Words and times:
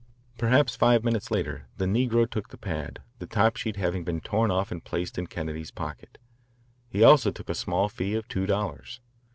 '"Perhaps 0.39 0.75
five 0.75 1.03
minutes 1.03 1.29
later 1.29 1.67
the 1.77 1.85
negro 1.85 2.27
took 2.27 2.47
the 2.49 2.57
pad, 2.57 3.03
the 3.19 3.27
top 3.27 3.55
sheet 3.55 3.75
having 3.75 4.03
been 4.03 4.19
torn 4.19 4.49
off 4.49 4.71
and 4.71 4.83
placed 4.83 5.19
in 5.19 5.27
Kennedy's 5.27 5.69
pocket. 5.69 6.17
He 6.89 7.03
also 7.03 7.29
took 7.29 7.49
a 7.51 7.53
small 7.53 7.87
fee 7.87 8.15
of 8.15 8.27
two 8.27 8.47
dollars. 8.47 8.99